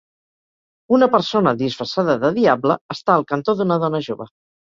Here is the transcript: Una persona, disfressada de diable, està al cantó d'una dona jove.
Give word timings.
Una 0.97 1.09
persona, 1.15 1.53
disfressada 1.59 2.15
de 2.25 2.33
diable, 2.39 2.77
està 2.97 3.17
al 3.19 3.27
cantó 3.35 3.55
d'una 3.61 3.81
dona 3.87 4.05
jove. 4.11 4.31